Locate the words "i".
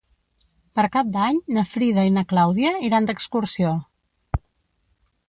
2.09-2.13